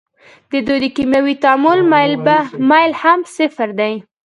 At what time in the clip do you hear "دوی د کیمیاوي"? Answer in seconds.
0.67-1.35